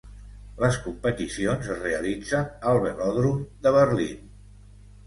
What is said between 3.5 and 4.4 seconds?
de Berlín.